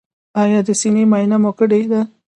ایا 0.41 0.59
د 0.67 0.69
سینې 0.81 1.03
معاینه 1.11 1.37
مو 1.43 1.51
کړې 1.59 1.81
ده؟ 1.91 2.01